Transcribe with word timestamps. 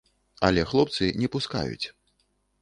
Але 0.47 0.63
хлопцы 0.71 1.11
не 1.21 1.29
пускаюць. 1.37 1.87